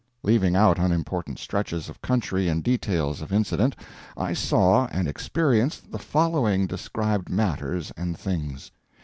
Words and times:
Leaving 0.23 0.55
out 0.55 0.79
unimportant 0.79 1.37
stretches 1.37 1.87
of 1.87 2.01
country 2.01 2.49
and 2.49 2.63
details 2.63 3.21
of 3.21 3.31
incident, 3.31 3.75
I 4.17 4.33
saw 4.33 4.87
and 4.87 5.07
experienced 5.07 5.91
the 5.91 5.99
following 5.99 6.65
described 6.65 7.29
matters 7.29 7.91
and 7.95 8.17
things. 8.17 8.71